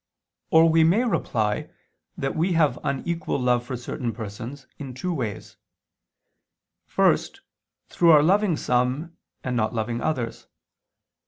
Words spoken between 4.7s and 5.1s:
in